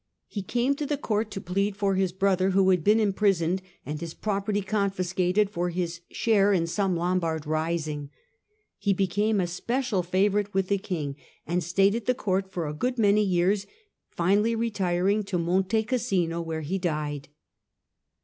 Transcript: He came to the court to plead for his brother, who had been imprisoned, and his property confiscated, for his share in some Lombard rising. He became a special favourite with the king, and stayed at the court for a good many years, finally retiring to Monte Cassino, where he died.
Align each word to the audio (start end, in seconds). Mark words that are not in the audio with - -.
He 0.25 0.41
came 0.41 0.73
to 0.77 0.85
the 0.87 0.97
court 0.97 1.29
to 1.29 1.39
plead 1.39 1.77
for 1.77 1.93
his 1.93 2.11
brother, 2.11 2.49
who 2.49 2.67
had 2.71 2.83
been 2.83 2.99
imprisoned, 2.99 3.61
and 3.85 4.01
his 4.01 4.15
property 4.15 4.63
confiscated, 4.63 5.51
for 5.51 5.69
his 5.69 6.01
share 6.09 6.53
in 6.53 6.65
some 6.65 6.95
Lombard 6.95 7.45
rising. 7.45 8.09
He 8.79 8.93
became 8.93 9.39
a 9.39 9.45
special 9.45 10.01
favourite 10.01 10.55
with 10.55 10.69
the 10.69 10.79
king, 10.79 11.17
and 11.45 11.63
stayed 11.63 11.93
at 11.93 12.07
the 12.07 12.15
court 12.15 12.51
for 12.51 12.65
a 12.65 12.73
good 12.73 12.97
many 12.97 13.21
years, 13.21 13.67
finally 14.09 14.55
retiring 14.55 15.21
to 15.25 15.37
Monte 15.37 15.83
Cassino, 15.83 16.41
where 16.41 16.61
he 16.61 16.79
died. 16.79 17.29